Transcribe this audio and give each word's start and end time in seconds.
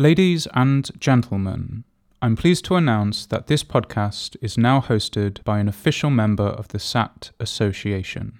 Ladies 0.00 0.46
and 0.54 0.88
gentlemen, 1.00 1.82
I'm 2.22 2.36
pleased 2.36 2.64
to 2.66 2.76
announce 2.76 3.26
that 3.26 3.48
this 3.48 3.64
podcast 3.64 4.36
is 4.40 4.56
now 4.56 4.80
hosted 4.80 5.42
by 5.42 5.58
an 5.58 5.66
official 5.66 6.08
member 6.08 6.46
of 6.46 6.68
the 6.68 6.78
SAT 6.78 7.32
Association. 7.40 8.38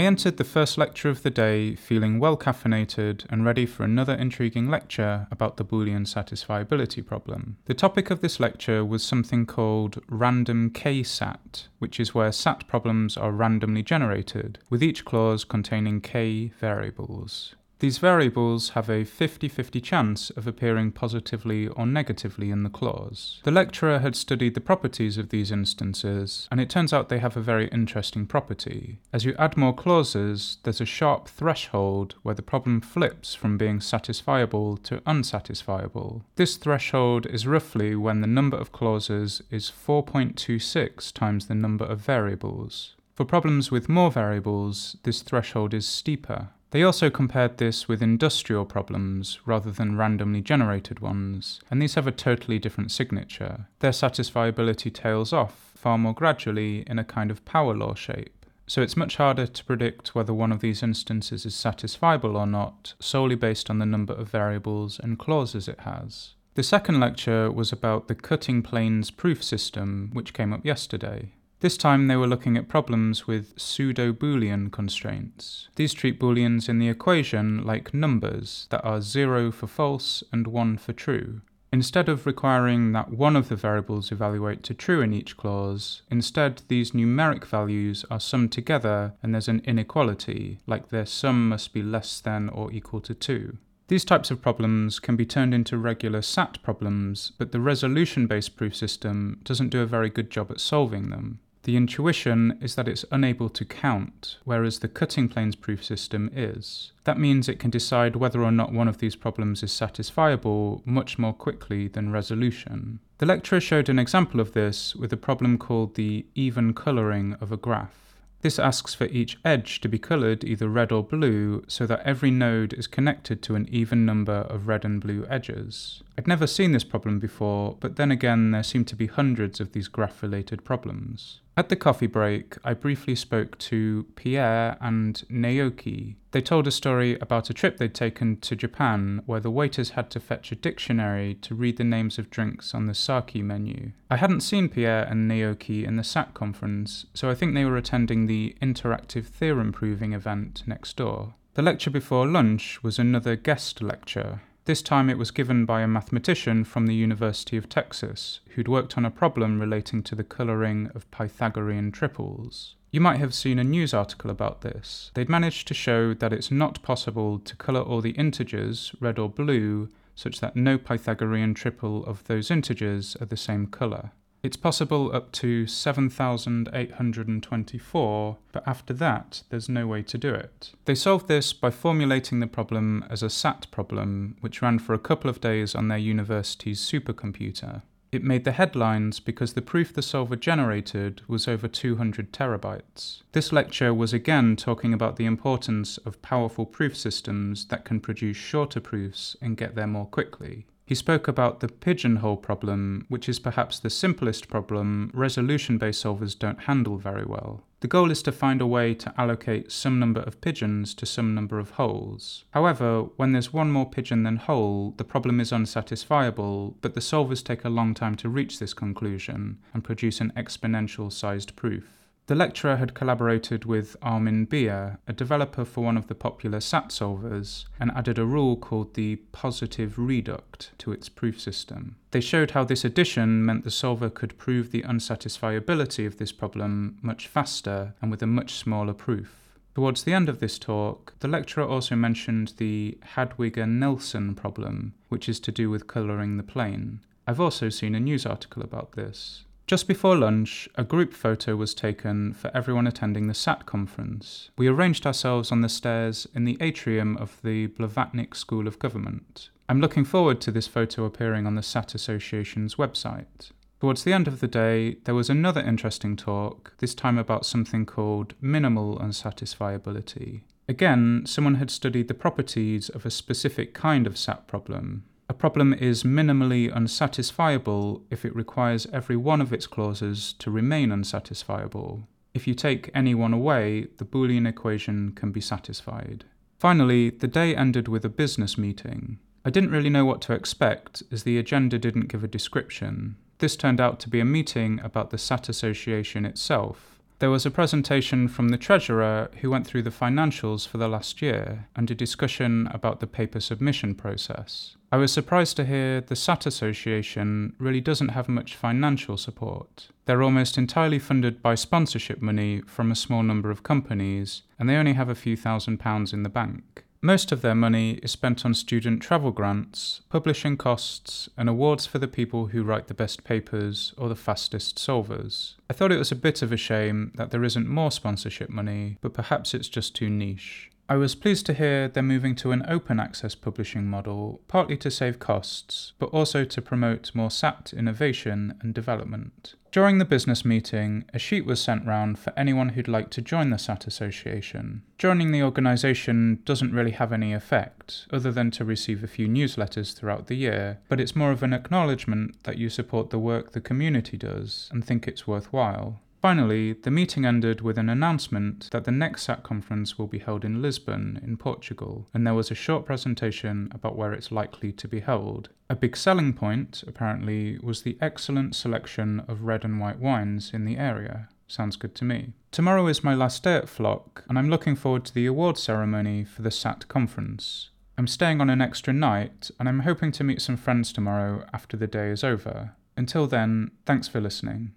I 0.00 0.04
entered 0.04 0.38
the 0.38 0.44
first 0.44 0.78
lecture 0.78 1.10
of 1.10 1.22
the 1.22 1.28
day 1.28 1.74
feeling 1.74 2.18
well 2.18 2.34
caffeinated 2.34 3.26
and 3.28 3.44
ready 3.44 3.66
for 3.66 3.82
another 3.82 4.14
intriguing 4.14 4.70
lecture 4.70 5.26
about 5.30 5.58
the 5.58 5.64
Boolean 5.64 6.06
satisfiability 6.06 7.04
problem. 7.04 7.58
The 7.66 7.74
topic 7.74 8.10
of 8.10 8.22
this 8.22 8.40
lecture 8.40 8.82
was 8.82 9.04
something 9.04 9.44
called 9.44 10.02
random 10.08 10.70
k-sat, 10.70 11.68
which 11.80 12.00
is 12.00 12.14
where 12.14 12.32
sat 12.32 12.66
problems 12.66 13.18
are 13.18 13.30
randomly 13.30 13.82
generated, 13.82 14.58
with 14.70 14.82
each 14.82 15.04
clause 15.04 15.44
containing 15.44 16.00
k 16.00 16.50
variables. 16.58 17.54
These 17.80 17.96
variables 17.96 18.70
have 18.70 18.90
a 18.90 19.04
50 19.04 19.48
50 19.48 19.80
chance 19.80 20.28
of 20.28 20.46
appearing 20.46 20.92
positively 20.92 21.66
or 21.66 21.86
negatively 21.86 22.50
in 22.50 22.62
the 22.62 22.68
clause. 22.68 23.40
The 23.42 23.50
lecturer 23.50 24.00
had 24.00 24.14
studied 24.14 24.54
the 24.54 24.60
properties 24.60 25.16
of 25.16 25.30
these 25.30 25.50
instances, 25.50 26.46
and 26.50 26.60
it 26.60 26.68
turns 26.68 26.92
out 26.92 27.08
they 27.08 27.20
have 27.20 27.38
a 27.38 27.40
very 27.40 27.68
interesting 27.68 28.26
property. 28.26 28.98
As 29.14 29.24
you 29.24 29.34
add 29.38 29.56
more 29.56 29.72
clauses, 29.72 30.58
there's 30.62 30.82
a 30.82 30.84
sharp 30.84 31.26
threshold 31.28 32.16
where 32.22 32.34
the 32.34 32.42
problem 32.42 32.82
flips 32.82 33.34
from 33.34 33.56
being 33.56 33.78
satisfiable 33.78 34.82
to 34.82 35.00
unsatisfiable. 35.06 36.20
This 36.36 36.58
threshold 36.58 37.24
is 37.24 37.46
roughly 37.46 37.96
when 37.96 38.20
the 38.20 38.26
number 38.26 38.58
of 38.58 38.72
clauses 38.72 39.40
is 39.50 39.72
4.26 39.72 41.14
times 41.14 41.46
the 41.46 41.54
number 41.54 41.86
of 41.86 42.00
variables. 42.00 42.94
For 43.14 43.24
problems 43.24 43.70
with 43.70 43.88
more 43.88 44.10
variables, 44.10 44.98
this 45.04 45.22
threshold 45.22 45.72
is 45.72 45.88
steeper. 45.88 46.50
They 46.70 46.84
also 46.84 47.10
compared 47.10 47.58
this 47.58 47.88
with 47.88 48.02
industrial 48.02 48.64
problems 48.64 49.40
rather 49.44 49.72
than 49.72 49.96
randomly 49.96 50.40
generated 50.40 51.00
ones, 51.00 51.60
and 51.70 51.82
these 51.82 51.96
have 51.96 52.06
a 52.06 52.12
totally 52.12 52.60
different 52.60 52.92
signature. 52.92 53.66
Their 53.80 53.90
satisfiability 53.90 54.94
tails 54.94 55.32
off 55.32 55.72
far 55.74 55.98
more 55.98 56.14
gradually 56.14 56.84
in 56.86 56.98
a 56.98 57.04
kind 57.04 57.30
of 57.30 57.44
power 57.44 57.74
law 57.74 57.94
shape. 57.94 58.46
So 58.66 58.82
it's 58.82 58.96
much 58.96 59.16
harder 59.16 59.48
to 59.48 59.64
predict 59.64 60.14
whether 60.14 60.32
one 60.32 60.52
of 60.52 60.60
these 60.60 60.82
instances 60.82 61.44
is 61.44 61.54
satisfiable 61.54 62.36
or 62.36 62.46
not, 62.46 62.94
solely 63.00 63.34
based 63.34 63.68
on 63.68 63.78
the 63.78 63.86
number 63.86 64.12
of 64.12 64.28
variables 64.28 65.00
and 65.00 65.18
clauses 65.18 65.66
it 65.66 65.80
has. 65.80 66.34
The 66.54 66.62
second 66.62 67.00
lecture 67.00 67.50
was 67.50 67.72
about 67.72 68.06
the 68.06 68.14
cutting 68.14 68.62
planes 68.62 69.10
proof 69.10 69.42
system, 69.42 70.10
which 70.12 70.34
came 70.34 70.52
up 70.52 70.64
yesterday. 70.64 71.32
This 71.60 71.76
time 71.76 72.06
they 72.06 72.16
were 72.16 72.26
looking 72.26 72.56
at 72.56 72.68
problems 72.68 73.26
with 73.26 73.52
pseudo 73.60 74.14
Boolean 74.14 74.72
constraints. 74.72 75.68
These 75.76 75.92
treat 75.92 76.18
Booleans 76.18 76.70
in 76.70 76.78
the 76.78 76.88
equation 76.88 77.62
like 77.66 77.92
numbers 77.92 78.66
that 78.70 78.82
are 78.82 79.02
0 79.02 79.52
for 79.52 79.66
false 79.66 80.24
and 80.32 80.46
1 80.46 80.78
for 80.78 80.94
true. 80.94 81.42
Instead 81.70 82.08
of 82.08 82.24
requiring 82.24 82.92
that 82.92 83.10
one 83.10 83.36
of 83.36 83.50
the 83.50 83.56
variables 83.56 84.10
evaluate 84.10 84.62
to 84.62 84.74
true 84.74 85.02
in 85.02 85.12
each 85.12 85.36
clause, 85.36 86.00
instead 86.10 86.62
these 86.68 86.92
numeric 86.92 87.44
values 87.44 88.06
are 88.10 88.18
summed 88.18 88.52
together 88.52 89.12
and 89.22 89.34
there's 89.34 89.46
an 89.46 89.60
inequality, 89.66 90.60
like 90.66 90.88
their 90.88 91.04
sum 91.04 91.50
must 91.50 91.74
be 91.74 91.82
less 91.82 92.20
than 92.20 92.48
or 92.48 92.72
equal 92.72 93.02
to 93.02 93.12
2. 93.12 93.58
These 93.88 94.06
types 94.06 94.30
of 94.30 94.40
problems 94.40 94.98
can 94.98 95.14
be 95.14 95.26
turned 95.26 95.52
into 95.52 95.76
regular 95.76 96.22
SAT 96.22 96.62
problems, 96.62 97.32
but 97.36 97.52
the 97.52 97.60
resolution 97.60 98.26
based 98.26 98.56
proof 98.56 98.74
system 98.74 99.40
doesn't 99.44 99.68
do 99.68 99.82
a 99.82 99.86
very 99.86 100.08
good 100.08 100.30
job 100.30 100.50
at 100.50 100.60
solving 100.60 101.10
them. 101.10 101.38
The 101.64 101.76
intuition 101.76 102.58
is 102.62 102.74
that 102.74 102.88
it's 102.88 103.04
unable 103.10 103.50
to 103.50 103.64
count, 103.66 104.38
whereas 104.44 104.78
the 104.78 104.88
cutting 104.88 105.28
planes 105.28 105.56
proof 105.56 105.84
system 105.84 106.30
is. 106.34 106.92
That 107.04 107.18
means 107.18 107.48
it 107.48 107.58
can 107.58 107.70
decide 107.70 108.16
whether 108.16 108.42
or 108.42 108.50
not 108.50 108.72
one 108.72 108.88
of 108.88 108.98
these 108.98 109.14
problems 109.14 109.62
is 109.62 109.70
satisfiable 109.70 110.84
much 110.86 111.18
more 111.18 111.34
quickly 111.34 111.86
than 111.86 112.12
resolution. 112.12 113.00
The 113.18 113.26
lecturer 113.26 113.60
showed 113.60 113.90
an 113.90 113.98
example 113.98 114.40
of 114.40 114.54
this 114.54 114.96
with 114.96 115.12
a 115.12 115.18
problem 115.18 115.58
called 115.58 115.96
the 115.96 116.24
even 116.34 116.72
colouring 116.72 117.34
of 117.34 117.52
a 117.52 117.58
graph. 117.58 118.16
This 118.42 118.58
asks 118.58 118.94
for 118.94 119.04
each 119.04 119.36
edge 119.44 119.82
to 119.82 119.88
be 119.88 119.98
coloured 119.98 120.44
either 120.44 120.66
red 120.66 120.92
or 120.92 121.04
blue 121.04 121.62
so 121.68 121.86
that 121.86 122.00
every 122.06 122.30
node 122.30 122.72
is 122.72 122.86
connected 122.86 123.42
to 123.42 123.54
an 123.54 123.68
even 123.70 124.06
number 124.06 124.32
of 124.32 124.66
red 124.66 124.82
and 124.86 124.98
blue 124.98 125.26
edges. 125.28 126.02
I'd 126.20 126.28
never 126.28 126.46
seen 126.46 126.72
this 126.72 126.84
problem 126.84 127.18
before, 127.18 127.78
but 127.80 127.96
then 127.96 128.10
again 128.10 128.50
there 128.50 128.62
seem 128.62 128.84
to 128.84 128.94
be 128.94 129.06
hundreds 129.06 129.58
of 129.58 129.72
these 129.72 129.88
graph 129.88 130.22
related 130.22 130.64
problems. 130.64 131.40
At 131.56 131.70
the 131.70 131.76
coffee 131.76 132.06
break, 132.06 132.58
I 132.62 132.74
briefly 132.74 133.14
spoke 133.14 133.56
to 133.70 134.04
Pierre 134.16 134.76
and 134.82 135.24
Naoki. 135.30 136.16
They 136.32 136.42
told 136.42 136.66
a 136.66 136.70
story 136.70 137.18
about 137.20 137.48
a 137.48 137.54
trip 137.54 137.78
they'd 137.78 137.94
taken 137.94 138.36
to 138.40 138.54
Japan 138.54 139.22
where 139.24 139.40
the 139.40 139.50
waiters 139.50 139.90
had 139.92 140.10
to 140.10 140.20
fetch 140.20 140.52
a 140.52 140.56
dictionary 140.56 141.36
to 141.36 141.54
read 141.54 141.78
the 141.78 141.84
names 141.84 142.18
of 142.18 142.28
drinks 142.28 142.74
on 142.74 142.84
the 142.84 142.94
sake 142.94 143.36
menu. 143.36 143.92
I 144.10 144.16
hadn't 144.16 144.42
seen 144.42 144.68
Pierre 144.68 145.04
and 145.04 145.26
Naoki 145.26 145.86
in 145.86 145.96
the 145.96 146.04
SAT 146.04 146.34
conference, 146.34 147.06
so 147.14 147.30
I 147.30 147.34
think 147.34 147.54
they 147.54 147.64
were 147.64 147.78
attending 147.78 148.26
the 148.26 148.54
interactive 148.60 149.24
theorem 149.24 149.72
proving 149.72 150.12
event 150.12 150.64
next 150.66 150.98
door. 150.98 151.32
The 151.54 151.62
lecture 151.62 151.90
before 151.90 152.26
lunch 152.26 152.82
was 152.82 152.98
another 152.98 153.36
guest 153.36 153.80
lecture, 153.80 154.42
this 154.64 154.82
time 154.82 155.08
it 155.08 155.18
was 155.18 155.30
given 155.30 155.64
by 155.64 155.80
a 155.80 155.88
mathematician 155.88 156.64
from 156.64 156.86
the 156.86 156.94
University 156.94 157.56
of 157.56 157.68
Texas 157.68 158.40
who'd 158.50 158.68
worked 158.68 158.96
on 158.96 159.04
a 159.04 159.10
problem 159.10 159.60
relating 159.60 160.02
to 160.02 160.14
the 160.14 160.24
colouring 160.24 160.90
of 160.94 161.10
Pythagorean 161.10 161.92
triples. 161.92 162.76
You 162.92 163.00
might 163.00 163.18
have 163.18 163.34
seen 163.34 163.58
a 163.58 163.64
news 163.64 163.94
article 163.94 164.30
about 164.30 164.62
this. 164.62 165.12
They'd 165.14 165.28
managed 165.28 165.68
to 165.68 165.74
show 165.74 166.12
that 166.14 166.32
it's 166.32 166.50
not 166.50 166.82
possible 166.82 167.38
to 167.38 167.56
colour 167.56 167.82
all 167.82 168.00
the 168.00 168.10
integers, 168.10 168.92
red 169.00 169.18
or 169.18 169.28
blue, 169.28 169.88
such 170.14 170.40
that 170.40 170.56
no 170.56 170.76
Pythagorean 170.76 171.54
triple 171.54 172.04
of 172.04 172.24
those 172.24 172.50
integers 172.50 173.16
are 173.20 173.26
the 173.26 173.36
same 173.36 173.66
colour. 173.66 174.10
It's 174.42 174.56
possible 174.56 175.14
up 175.14 175.32
to 175.32 175.66
7,824, 175.66 178.38
but 178.52 178.66
after 178.66 178.94
that, 178.94 179.42
there's 179.50 179.68
no 179.68 179.86
way 179.86 180.02
to 180.02 180.16
do 180.16 180.32
it. 180.32 180.72
They 180.86 180.94
solved 180.94 181.28
this 181.28 181.52
by 181.52 181.68
formulating 181.70 182.40
the 182.40 182.46
problem 182.46 183.04
as 183.10 183.22
a 183.22 183.28
SAT 183.28 183.70
problem, 183.70 184.38
which 184.40 184.62
ran 184.62 184.78
for 184.78 184.94
a 184.94 184.98
couple 184.98 185.28
of 185.28 185.42
days 185.42 185.74
on 185.74 185.88
their 185.88 185.98
university's 185.98 186.80
supercomputer. 186.80 187.82
It 188.12 188.24
made 188.24 188.44
the 188.44 188.52
headlines 188.52 189.20
because 189.20 189.52
the 189.52 189.62
proof 189.62 189.92
the 189.92 190.02
solver 190.02 190.36
generated 190.36 191.22
was 191.28 191.46
over 191.46 191.68
200 191.68 192.32
terabytes. 192.32 193.22
This 193.32 193.52
lecture 193.52 193.94
was 193.94 194.12
again 194.12 194.56
talking 194.56 194.92
about 194.92 195.16
the 195.16 195.26
importance 195.26 195.96
of 195.98 196.20
powerful 196.22 196.66
proof 196.66 196.96
systems 196.96 197.66
that 197.66 197.84
can 197.84 198.00
produce 198.00 198.36
shorter 198.36 198.80
proofs 198.80 199.36
and 199.40 199.56
get 199.56 199.76
there 199.76 199.86
more 199.86 200.06
quickly. 200.06 200.66
He 200.90 200.96
spoke 200.96 201.28
about 201.28 201.60
the 201.60 201.68
pigeonhole 201.68 202.38
problem, 202.38 203.06
which 203.08 203.28
is 203.28 203.38
perhaps 203.38 203.78
the 203.78 203.88
simplest 203.88 204.48
problem 204.48 205.12
resolution 205.14 205.78
based 205.78 206.02
solvers 206.02 206.36
don't 206.36 206.62
handle 206.62 206.96
very 206.96 207.24
well. 207.24 207.62
The 207.78 207.86
goal 207.86 208.10
is 208.10 208.24
to 208.24 208.32
find 208.32 208.60
a 208.60 208.66
way 208.66 208.94
to 208.94 209.14
allocate 209.16 209.70
some 209.70 210.00
number 210.00 210.18
of 210.22 210.40
pigeons 210.40 210.92
to 210.94 211.06
some 211.06 211.32
number 211.32 211.60
of 211.60 211.70
holes. 211.70 212.44
However, 212.50 213.02
when 213.14 213.30
there's 213.30 213.52
one 213.52 213.70
more 213.70 213.88
pigeon 213.88 214.24
than 214.24 214.38
hole, 214.38 214.94
the 214.96 215.04
problem 215.04 215.38
is 215.38 215.52
unsatisfiable, 215.52 216.74
but 216.80 216.94
the 216.94 217.00
solvers 217.00 217.44
take 217.44 217.64
a 217.64 217.68
long 217.68 217.94
time 217.94 218.16
to 218.16 218.28
reach 218.28 218.58
this 218.58 218.74
conclusion 218.74 219.58
and 219.72 219.84
produce 219.84 220.20
an 220.20 220.32
exponential 220.36 221.12
sized 221.12 221.54
proof. 221.54 221.99
The 222.30 222.36
lecturer 222.36 222.76
had 222.76 222.94
collaborated 222.94 223.64
with 223.64 223.96
Armin 224.02 224.46
Biere, 224.46 224.98
a 225.08 225.12
developer 225.12 225.64
for 225.64 225.82
one 225.82 225.96
of 225.96 226.06
the 226.06 226.14
popular 226.14 226.60
SAT 226.60 226.90
solvers, 226.90 227.64
and 227.80 227.90
added 227.90 228.20
a 228.20 228.24
rule 228.24 228.56
called 228.56 228.94
the 228.94 229.16
positive 229.32 229.98
reduct 229.98 230.70
to 230.78 230.92
its 230.92 231.08
proof 231.08 231.40
system. 231.40 231.96
They 232.12 232.20
showed 232.20 232.52
how 232.52 232.62
this 232.62 232.84
addition 232.84 233.44
meant 233.44 233.64
the 233.64 233.70
solver 233.72 234.08
could 234.08 234.38
prove 234.38 234.70
the 234.70 234.82
unsatisfiability 234.82 236.06
of 236.06 236.18
this 236.18 236.30
problem 236.30 236.98
much 237.02 237.26
faster 237.26 237.94
and 238.00 238.12
with 238.12 238.22
a 238.22 238.28
much 238.28 238.52
smaller 238.52 238.94
proof. 238.94 239.58
Towards 239.74 240.04
the 240.04 240.12
end 240.12 240.28
of 240.28 240.38
this 240.38 240.56
talk, 240.56 241.14
the 241.18 241.26
lecturer 241.26 241.64
also 241.64 241.96
mentioned 241.96 242.52
the 242.58 242.96
Hadwiger 243.16 243.68
Nelson 243.68 244.36
problem, 244.36 244.94
which 245.08 245.28
is 245.28 245.40
to 245.40 245.50
do 245.50 245.68
with 245.68 245.88
colouring 245.88 246.36
the 246.36 246.44
plane. 246.44 247.00
I've 247.26 247.40
also 247.40 247.70
seen 247.70 247.96
a 247.96 247.98
news 247.98 248.24
article 248.24 248.62
about 248.62 248.92
this. 248.92 249.46
Just 249.70 249.86
before 249.86 250.16
lunch, 250.16 250.68
a 250.74 250.82
group 250.82 251.14
photo 251.14 251.54
was 251.54 251.74
taken 251.74 252.32
for 252.32 252.50
everyone 252.52 252.88
attending 252.88 253.28
the 253.28 253.34
SAT 253.34 253.66
conference. 253.66 254.50
We 254.58 254.66
arranged 254.66 255.06
ourselves 255.06 255.52
on 255.52 255.60
the 255.60 255.68
stairs 255.68 256.26
in 256.34 256.44
the 256.44 256.58
atrium 256.60 257.16
of 257.18 257.40
the 257.44 257.68
Blavatnik 257.68 258.34
School 258.34 258.66
of 258.66 258.80
Government. 258.80 259.50
I'm 259.68 259.80
looking 259.80 260.04
forward 260.04 260.40
to 260.40 260.50
this 260.50 260.66
photo 260.66 261.04
appearing 261.04 261.46
on 261.46 261.54
the 261.54 261.62
SAT 261.62 261.94
Association's 261.94 262.74
website. 262.74 263.52
Towards 263.78 264.02
the 264.02 264.12
end 264.12 264.26
of 264.26 264.40
the 264.40 264.48
day, 264.48 264.96
there 265.04 265.14
was 265.14 265.30
another 265.30 265.60
interesting 265.60 266.16
talk, 266.16 266.72
this 266.78 266.92
time 266.92 267.16
about 267.16 267.46
something 267.46 267.86
called 267.86 268.34
minimal 268.40 268.98
unsatisfiability. 268.98 270.40
Again, 270.68 271.22
someone 271.26 271.54
had 271.54 271.70
studied 271.70 272.08
the 272.08 272.14
properties 272.14 272.88
of 272.88 273.06
a 273.06 273.10
specific 273.12 273.72
kind 273.72 274.08
of 274.08 274.18
SAT 274.18 274.48
problem, 274.48 275.04
A 275.30 275.32
problem 275.32 275.72
is 275.72 276.02
minimally 276.02 276.74
unsatisfiable 276.74 278.02
if 278.10 278.24
it 278.24 278.34
requires 278.34 278.88
every 278.92 279.16
one 279.16 279.40
of 279.40 279.52
its 279.52 279.68
clauses 279.68 280.32
to 280.40 280.50
remain 280.50 280.90
unsatisfiable. 280.90 282.08
If 282.34 282.48
you 282.48 282.54
take 282.54 282.90
any 282.96 283.14
one 283.14 283.32
away, 283.32 283.86
the 283.98 284.04
Boolean 284.04 284.44
equation 284.44 285.12
can 285.12 285.30
be 285.30 285.40
satisfied. 285.40 286.24
Finally, 286.58 287.10
the 287.10 287.28
day 287.28 287.54
ended 287.54 287.86
with 287.86 288.04
a 288.04 288.08
business 288.08 288.58
meeting. 288.58 289.20
I 289.44 289.50
didn't 289.50 289.70
really 289.70 289.88
know 289.88 290.04
what 290.04 290.20
to 290.22 290.32
expect, 290.32 291.04
as 291.12 291.22
the 291.22 291.38
agenda 291.38 291.78
didn't 291.78 292.08
give 292.08 292.24
a 292.24 292.28
description. 292.28 293.14
This 293.38 293.54
turned 293.54 293.80
out 293.80 294.00
to 294.00 294.08
be 294.08 294.18
a 294.18 294.24
meeting 294.24 294.80
about 294.82 295.10
the 295.10 295.18
SAT 295.18 295.48
Association 295.48 296.26
itself, 296.26 296.99
there 297.20 297.30
was 297.30 297.44
a 297.44 297.50
presentation 297.50 298.28
from 298.28 298.48
the 298.48 298.56
Treasurer 298.56 299.30
who 299.40 299.50
went 299.50 299.66
through 299.66 299.82
the 299.82 299.90
financials 299.90 300.66
for 300.66 300.78
the 300.78 300.88
last 300.88 301.20
year 301.20 301.68
and 301.76 301.90
a 301.90 301.94
discussion 301.94 302.66
about 302.72 303.00
the 303.00 303.06
paper 303.06 303.40
submission 303.40 303.94
process. 303.94 304.76
I 304.90 304.96
was 304.96 305.12
surprised 305.12 305.56
to 305.58 305.66
hear 305.66 306.00
the 306.00 306.16
SAT 306.16 306.46
Association 306.46 307.54
really 307.58 307.82
doesn't 307.82 308.08
have 308.08 308.28
much 308.28 308.56
financial 308.56 309.18
support. 309.18 309.88
They're 310.06 310.22
almost 310.22 310.56
entirely 310.56 310.98
funded 310.98 311.42
by 311.42 311.56
sponsorship 311.56 312.22
money 312.22 312.62
from 312.66 312.90
a 312.90 312.96
small 312.96 313.22
number 313.22 313.50
of 313.50 313.62
companies, 313.62 314.42
and 314.58 314.66
they 314.66 314.76
only 314.76 314.94
have 314.94 315.10
a 315.10 315.14
few 315.14 315.36
thousand 315.36 315.78
pounds 315.78 316.14
in 316.14 316.22
the 316.22 316.30
bank. 316.30 316.84
Most 317.02 317.32
of 317.32 317.40
their 317.40 317.54
money 317.54 317.92
is 318.02 318.10
spent 318.10 318.44
on 318.44 318.52
student 318.52 319.00
travel 319.00 319.30
grants, 319.30 320.02
publishing 320.10 320.58
costs, 320.58 321.30
and 321.34 321.48
awards 321.48 321.86
for 321.86 321.98
the 321.98 322.06
people 322.06 322.48
who 322.48 322.62
write 322.62 322.88
the 322.88 322.94
best 322.94 323.24
papers 323.24 323.94
or 323.96 324.10
the 324.10 324.14
fastest 324.14 324.76
solvers. 324.76 325.54
I 325.70 325.72
thought 325.72 325.92
it 325.92 325.98
was 325.98 326.12
a 326.12 326.16
bit 326.16 326.42
of 326.42 326.52
a 326.52 326.58
shame 326.58 327.12
that 327.14 327.30
there 327.30 327.42
isn't 327.42 327.66
more 327.66 327.90
sponsorship 327.90 328.50
money, 328.50 328.98
but 329.00 329.14
perhaps 329.14 329.54
it's 329.54 329.68
just 329.68 329.96
too 329.96 330.10
niche. 330.10 330.70
I 330.90 330.96
was 330.96 331.14
pleased 331.14 331.46
to 331.46 331.54
hear 331.54 331.86
they're 331.86 332.02
moving 332.02 332.34
to 332.34 332.50
an 332.50 332.64
open 332.66 332.98
access 332.98 333.36
publishing 333.36 333.86
model, 333.86 334.40
partly 334.48 334.76
to 334.78 334.90
save 334.90 335.20
costs, 335.20 335.92
but 336.00 336.06
also 336.06 336.44
to 336.44 336.60
promote 336.60 337.14
more 337.14 337.30
SAT 337.30 337.72
innovation 337.76 338.58
and 338.60 338.74
development. 338.74 339.54
During 339.70 339.98
the 339.98 340.04
business 340.04 340.44
meeting, 340.44 341.04
a 341.14 341.18
sheet 341.20 341.46
was 341.46 341.60
sent 341.60 341.86
round 341.86 342.18
for 342.18 342.32
anyone 342.36 342.70
who'd 342.70 342.88
like 342.88 343.10
to 343.10 343.22
join 343.22 343.50
the 343.50 343.56
SAT 343.56 343.86
Association. 343.86 344.82
Joining 344.98 345.30
the 345.30 345.44
organisation 345.44 346.40
doesn't 346.44 346.74
really 346.74 346.90
have 346.90 347.12
any 347.12 347.32
effect, 347.32 348.08
other 348.12 348.32
than 348.32 348.50
to 348.50 348.64
receive 348.64 349.04
a 349.04 349.06
few 349.06 349.28
newsletters 349.28 349.94
throughout 349.94 350.26
the 350.26 350.34
year, 350.34 350.80
but 350.88 350.98
it's 350.98 351.14
more 351.14 351.30
of 351.30 351.44
an 351.44 351.52
acknowledgement 351.52 352.42
that 352.42 352.58
you 352.58 352.68
support 352.68 353.10
the 353.10 353.18
work 353.20 353.52
the 353.52 353.60
community 353.60 354.16
does 354.16 354.68
and 354.72 354.84
think 354.84 355.06
it's 355.06 355.24
worthwhile. 355.24 356.00
Finally, 356.20 356.74
the 356.74 356.90
meeting 356.90 357.24
ended 357.24 357.62
with 357.62 357.78
an 357.78 357.88
announcement 357.88 358.68
that 358.72 358.84
the 358.84 358.90
next 358.90 359.22
SAT 359.22 359.42
conference 359.42 359.98
will 359.98 360.06
be 360.06 360.18
held 360.18 360.44
in 360.44 360.60
Lisbon, 360.60 361.18
in 361.22 361.38
Portugal, 361.38 362.06
and 362.12 362.26
there 362.26 362.34
was 362.34 362.50
a 362.50 362.54
short 362.54 362.84
presentation 362.84 363.70
about 363.72 363.96
where 363.96 364.12
it's 364.12 364.30
likely 364.30 364.70
to 364.70 364.86
be 364.86 365.00
held. 365.00 365.48
A 365.70 365.74
big 365.74 365.96
selling 365.96 366.34
point, 366.34 366.84
apparently, 366.86 367.58
was 367.62 367.82
the 367.82 367.96
excellent 368.02 368.54
selection 368.54 369.20
of 369.28 369.44
red 369.44 369.64
and 369.64 369.80
white 369.80 369.98
wines 369.98 370.50
in 370.52 370.66
the 370.66 370.76
area. 370.76 371.28
Sounds 371.48 371.76
good 371.76 371.94
to 371.94 372.04
me. 372.04 372.34
Tomorrow 372.52 372.86
is 372.88 373.02
my 373.02 373.14
last 373.14 373.42
day 373.42 373.54
at 373.54 373.66
FLoC, 373.66 374.22
and 374.28 374.38
I'm 374.38 374.50
looking 374.50 374.76
forward 374.76 375.06
to 375.06 375.14
the 375.14 375.24
award 375.24 375.56
ceremony 375.56 376.24
for 376.24 376.42
the 376.42 376.50
SAT 376.50 376.86
conference. 376.88 377.70
I'm 377.96 378.06
staying 378.06 378.42
on 378.42 378.50
an 378.50 378.60
extra 378.60 378.92
night, 378.92 379.50
and 379.58 379.68
I'm 379.68 379.80
hoping 379.80 380.12
to 380.12 380.24
meet 380.24 380.42
some 380.42 380.58
friends 380.58 380.92
tomorrow 380.92 381.46
after 381.54 381.78
the 381.78 381.86
day 381.86 382.10
is 382.10 382.22
over. 382.22 382.72
Until 382.94 383.26
then, 383.26 383.70
thanks 383.86 384.06
for 384.06 384.20
listening. 384.20 384.72